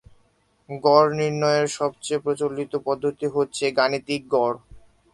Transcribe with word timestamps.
গড় 0.83 1.09
নির্ণয়ের 1.19 1.67
সবচেয়ে 1.77 2.23
প্রচলিত 2.25 2.73
পদ্ধতি 2.87 3.27
হচ্ছে 3.35 3.65
গাণিতিক 3.77 4.21
গড়। 4.33 4.57